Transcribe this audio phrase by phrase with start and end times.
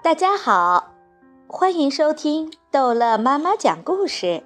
[0.00, 0.92] 大家好，
[1.48, 4.44] 欢迎收听逗乐妈妈讲故事。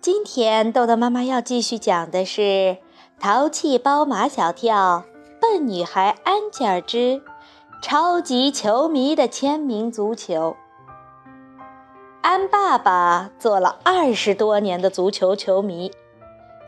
[0.00, 2.40] 今天逗乐妈妈要继续讲的是
[3.20, 5.04] 《淘气包马小跳》
[5.40, 7.22] 《笨女孩安吉尔之
[7.82, 10.56] 超级球迷的签名足球》。
[12.22, 15.92] 安爸爸做了二十多年的足球球迷，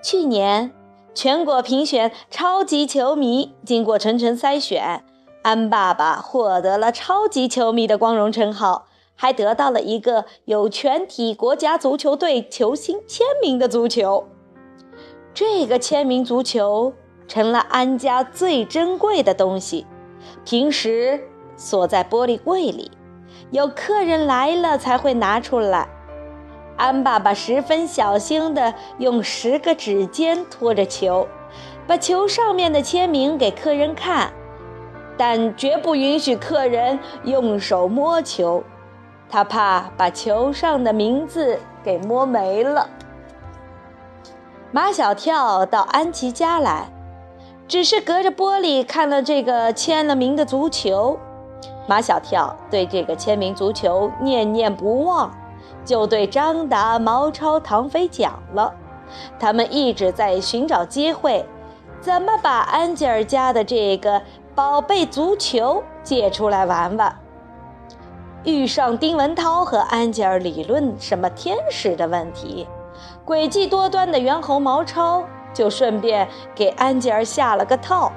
[0.05, 0.71] 去年
[1.15, 5.03] 全国评选超级球迷，经过层层筛选。
[5.47, 14.27] 安爸爸获得了超级球迷的光荣称号，还得到了一个有全体国家足球队球星签名的足球。
[15.33, 16.93] 这个签名足球
[17.29, 19.87] 成了安家最珍贵的东西，
[20.45, 22.91] 平时锁在玻璃柜里，
[23.53, 25.89] 有客人来了才会拿出来。
[26.77, 31.29] 安爸爸十分小心地用十个指尖托着球，
[31.87, 34.33] 把球上面的签名给客人看。
[35.19, 38.63] 但绝不允许客人用手摸球，
[39.31, 42.89] 他怕把球上的名字给摸没了。
[44.73, 46.89] 马小跳到安琪家来，
[47.67, 51.19] 只是隔着玻璃看了这个签了名的足球。
[51.89, 55.31] 马小跳对这个签名足球念念不忘，
[55.85, 58.75] 就对张达、毛超、唐飞讲了。
[59.39, 61.47] 他们一直在寻找机会，
[62.01, 64.21] 怎么把安吉尔家的这个。
[64.57, 67.15] 宝贝足球借出来玩玩。
[68.43, 72.67] 遇上丁文涛和安吉尔理论什么天使的问题，
[73.27, 78.11] 诡计多端的猿猴毛超就顺便给安吉尔下了个套。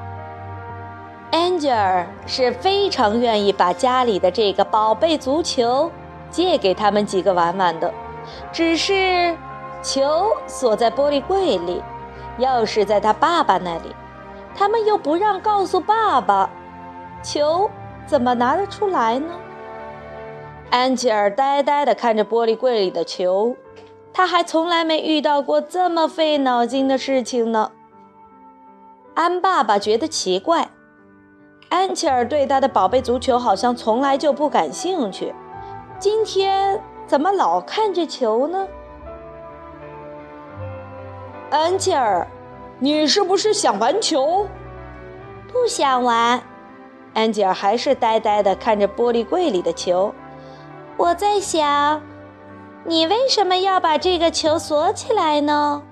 [1.29, 5.91] 安吉尔是非常愿意把家里的这个宝贝足球
[6.31, 7.93] 借给他们几个玩玩的，
[8.53, 9.35] 只是
[9.83, 11.83] 球锁在玻璃柜里，
[12.39, 13.93] 钥匙在他爸爸那里。
[14.59, 16.49] 他们又不让告诉爸爸，
[17.23, 17.71] 球
[18.05, 19.33] 怎么拿得出来呢？
[20.69, 23.55] 安吉尔呆呆地看着玻璃柜里的球，
[24.11, 27.72] 他还从来没遇到过这么费脑筋的事情呢。
[29.13, 30.67] 安爸爸觉得奇怪，
[31.69, 35.34] 安吉尔对他的宝贝足球好像从来就不感兴趣，
[35.97, 38.67] 今天怎么老看着球呢？
[41.50, 42.28] 安吉尔。
[42.81, 44.47] 你是不是想玩球？
[45.51, 46.41] 不想玩。
[47.13, 50.13] 安吉尔还是呆呆地看着玻璃柜里的球。
[50.95, 52.01] 我在想，
[52.85, 55.84] 你为什么要把这个球锁起来呢？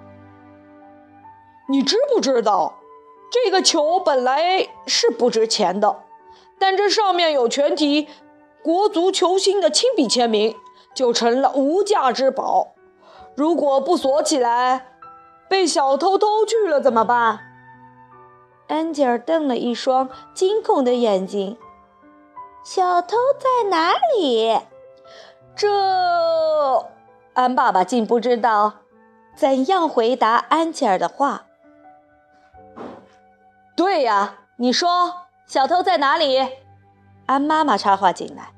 [1.68, 2.76] 你知不知道，
[3.30, 6.04] 这个球本来是不值钱的，
[6.58, 8.08] 但这上面有全体
[8.64, 10.56] 国足球星的亲笔签名，
[10.94, 12.76] 就成了无价之宝。
[13.36, 14.86] 如果不锁起来，
[15.50, 17.40] 被小偷偷去了怎么办？
[18.68, 21.58] 安吉尔瞪了一双惊恐的眼睛。
[22.64, 24.60] 小偷在哪里？
[25.56, 25.68] 这
[27.34, 28.74] 安爸爸竟不知道
[29.36, 31.46] 怎样回答安吉尔的话。
[33.76, 35.14] 对呀，你说
[35.46, 36.46] 小偷在哪里？
[37.26, 38.54] 安妈妈插话进来。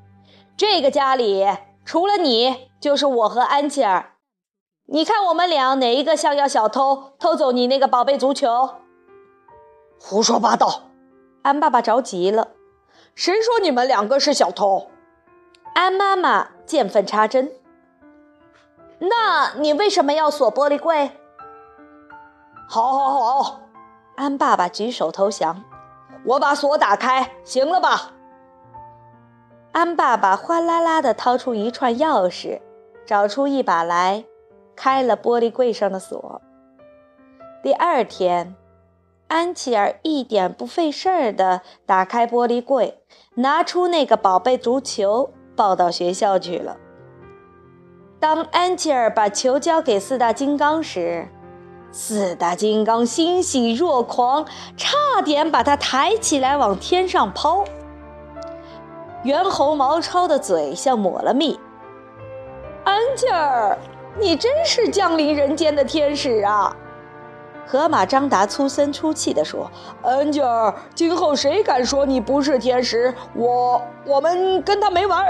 [0.57, 1.45] 这个家里
[1.85, 4.13] 除了你，就是我和安吉尔。
[4.91, 8.72] 你看我们俩哪一个像要小偷偷走你那个宝贝足球？
[10.00, 10.81] 胡说八道！
[11.44, 12.47] 安爸爸着急了。
[13.13, 14.88] 谁说你们两个是小偷？
[15.75, 17.51] 安妈妈见缝插针。
[18.97, 21.11] 那你为什么要锁玻璃柜？
[22.67, 23.59] 好，好，好！
[24.16, 25.63] 安爸爸举手投降。
[26.25, 28.13] 我把锁打开，行了吧？
[29.72, 32.59] 安爸爸哗啦啦地掏出一串钥匙，
[33.05, 34.25] 找出一把来。
[34.81, 36.41] 开了玻璃柜上的锁。
[37.62, 38.56] 第二天，
[39.28, 43.01] 安琪儿一点不费事儿地打开玻璃柜，
[43.35, 46.78] 拿出那个宝贝足球，抱到学校去了。
[48.22, 51.28] 当安琪儿把球交给四大金刚时，
[51.91, 54.46] 四大金刚欣喜若狂，
[54.78, 57.66] 差点把它抬起来往天上抛。
[59.23, 61.59] 猿猴毛超的嘴像抹了蜜，
[62.85, 63.78] 安琪儿。
[64.19, 66.75] 你真是降临人间的天使啊！
[67.66, 69.69] 河马张达粗声粗气地说
[70.03, 75.23] ：“恩吉尔，今后谁敢说你不是天使，我我们跟他没完。”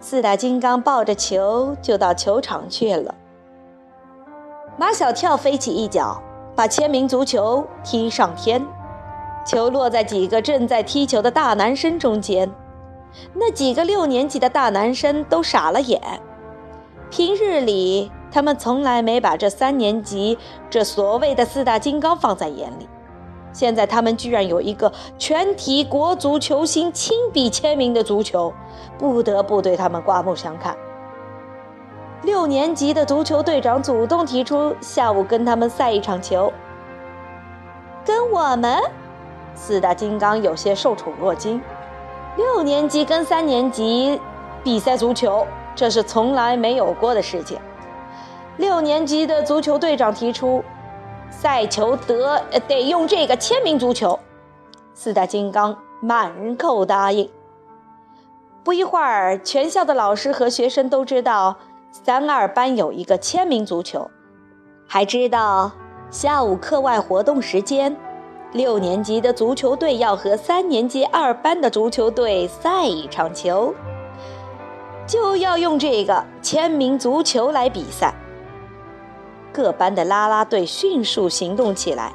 [0.00, 3.14] 四大金刚抱着球就到球场去了。
[4.76, 6.22] 马小跳飞起一脚，
[6.54, 8.64] 把签名足球踢上天，
[9.44, 12.48] 球落在几个正在踢球的大男生中间。
[13.34, 16.00] 那几个六年级的大男生都傻了眼。
[17.10, 20.36] 平日里，他们从来没把这三年级
[20.68, 22.88] 这所谓的四大金刚放在眼里。
[23.52, 28.52] 现在他们居然有一个全体国足球星亲笔签名的足球，
[28.98, 30.76] 不得不对他们刮目相看。
[32.22, 36.52] 六年级的足球队长主动提出下午跟他们赛一场球。
[38.04, 38.78] 跟我们，
[39.54, 41.60] 四大金刚有些受宠若惊。
[42.36, 44.20] 六年级跟三年级
[44.62, 47.56] 比赛足球，这是从来没有过的事情。
[48.56, 50.64] 六年级的足球队长提出。
[51.28, 54.18] 赛球得得用这个签名足球，
[54.94, 57.28] 四大金刚满口答应。
[58.62, 61.56] 不一会儿，全校的老师和学生都知道
[61.90, 64.08] 三二班有一个签名足球，
[64.86, 65.72] 还知道
[66.10, 67.94] 下午课外活动时间，
[68.52, 73.74] 六年级的足球队要和三年级二班的足球队赛一场球，
[75.06, 78.14] 就要用这个签名足球来比赛。
[79.52, 82.12] 各班的啦啦队迅速行动起来。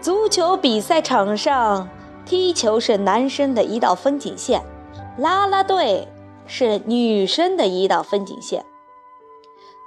[0.00, 1.88] 足球比赛场上，
[2.24, 4.62] 踢球是男生的一道风景线，
[5.16, 6.06] 啦啦队
[6.46, 8.64] 是女生的一道风景线。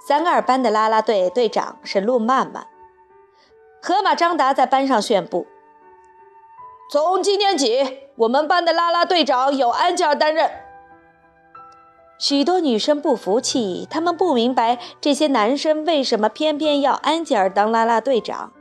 [0.06, 2.68] 三二班的啦啦队队长是陆曼曼。
[3.82, 5.48] 河马张达在班上宣布
[6.92, 10.52] ：“从今天起，我们班的啦啦队长由安吉尔担任。”
[12.22, 18.54] 许多女生不服气，她们不明白这些男生为什么偏偏要安吉尔当啦啦队长。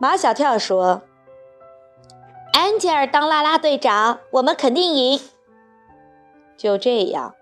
[0.00, 1.02] 马小跳说
[2.54, 5.20] ：“安吉尔当啦啦队长，我们肯定赢。”
[6.56, 7.34] 就这样，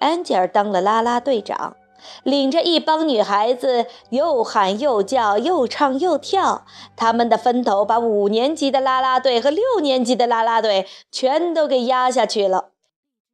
[0.00, 1.76] 安吉尔当了啦啦队长，
[2.24, 6.64] 领着一帮女孩子又喊又叫，又唱又跳。
[6.96, 12.70] 他们的分头把五年级的啦啦队和六年级的啦啦队全都给压下去了。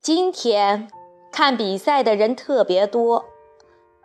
[0.05, 0.89] 今天
[1.33, 3.25] 看比赛的人特别多，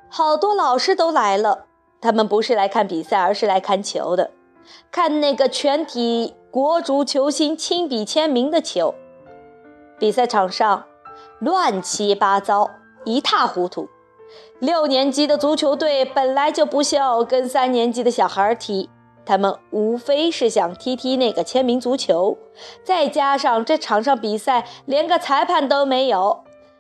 [0.08, 1.66] 好多老师都来了。
[2.00, 4.32] 他们不是来看比赛，而是来看球的，
[4.90, 8.96] 看那个全体国足球星亲笔签名的球。
[10.00, 10.86] 比赛场上
[11.40, 12.72] 乱七八糟，
[13.04, 13.90] 一塌糊涂。
[14.60, 18.90] 六年级的足球队本来就不要跟三年级的小孩踢。
[19.30, 22.36] 他们无非是想踢踢那个签名足球，
[22.84, 26.40] 再加上这场上比赛连个裁判都没有，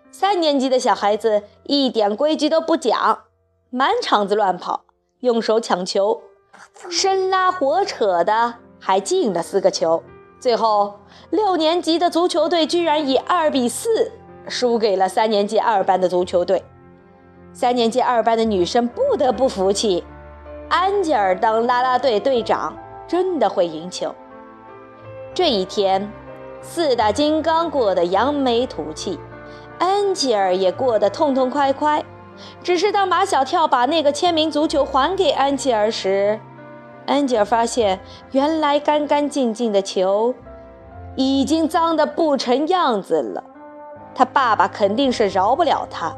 [0.09, 3.19] 三年级的小孩子一点规矩都不讲，
[3.69, 4.85] 满场子乱跑，
[5.19, 6.21] 用手抢球，
[6.89, 10.01] 生拉活扯的，还进了四个球。
[10.39, 10.95] 最后，
[11.29, 14.11] 六年级的足球队居然以二比四
[14.47, 16.63] 输给了三年级二班的足球队，
[17.53, 20.03] 三年级二班的女生不得不服气。
[20.69, 22.77] 安吉尔当啦啦队队长
[23.07, 24.13] 真的会赢球。
[25.33, 26.11] 这一天，
[26.61, 29.19] 四大金刚过得扬眉吐气，
[29.79, 32.03] 安吉尔也过得痛痛快快。
[32.63, 36.39] 只是当马小跳把那个签名足球还给安吉尔时，
[37.07, 37.99] 安吉尔发现
[38.31, 40.33] 原来干干净净的球
[41.15, 43.43] 已经脏得不成样子了。
[44.13, 46.15] 他爸爸肯定是饶不了他。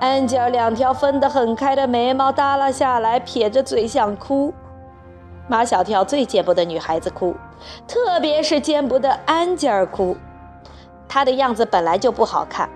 [0.00, 4.54] 安吉尔两条分得很开的眉毛耷拉下来，撇着嘴想哭。
[5.48, 7.34] 马小跳最见不得女孩子哭，
[7.88, 10.16] 特别是见不得安吉尔哭。
[11.08, 12.68] 他的样子本来就不好看，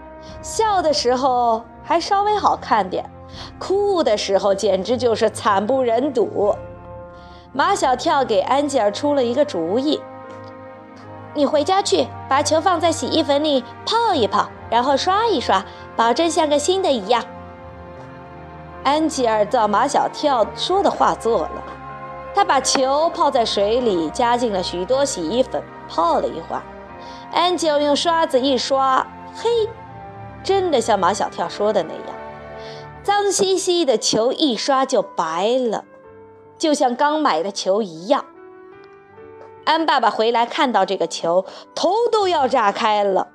[0.42, 3.04] 笑的时候还稍微好看点，
[3.58, 6.52] 哭的时候简直就是惨不忍睹。
[7.52, 10.00] 马小跳给安吉尔出了一个主意
[11.34, 15.62] ：“你回家去，把球放在洗衣粉里泡一泡，然后刷一刷。”
[15.96, 17.24] 保证像个新的一样。
[18.84, 21.62] 安吉尔照马小跳说的话做了，
[22.34, 26.62] 他把球泡在水里，加进了许多洗衣粉，泡了一会儿。
[27.32, 29.68] 安吉尔用刷子一刷，嘿，
[30.42, 32.02] 真的像马小跳说的那样，
[33.02, 35.84] 脏兮兮的球一刷就白了，
[36.58, 38.24] 就像刚买的球一样。
[39.64, 43.28] 安爸爸回来看到这个球，头都要炸开了。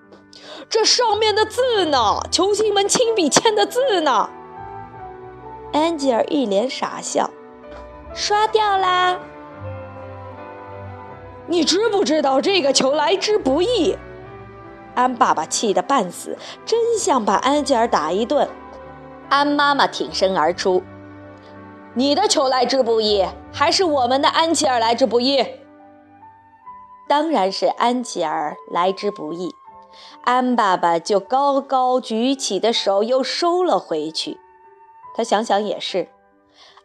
[0.70, 2.20] 这上面的字呢？
[2.32, 4.30] 球星们亲笔签的字呢？
[5.74, 7.30] 安吉尔一脸傻笑，
[8.14, 9.20] 刷掉啦。
[11.48, 13.98] 你知不知道这个球来之不易？
[14.96, 18.50] 安爸爸气得半死，真想把安吉尔打一顿。
[19.30, 20.82] 安妈妈挺身而出
[21.94, 25.46] ：“你的球来之不易，还是我们的安吉尔来之不易？
[27.08, 29.54] 当然是安吉尔来之不易。”
[30.24, 34.39] 安爸爸就高高举起的手又收了回去。
[35.16, 36.10] 他想想也是，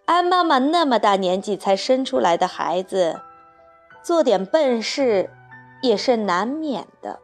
[0.06, 3.20] 安妈妈那么大年纪才生出来的孩子，
[4.02, 5.30] 做点笨事
[5.82, 7.20] 也是难免的。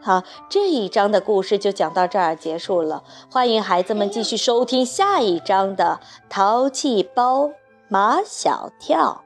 [0.00, 3.02] 好，这一章的故事就讲到这儿结束了。
[3.30, 6.00] 欢迎孩子们继续收听下一章的
[6.30, 7.50] 《淘气包
[7.88, 9.24] 马小跳》。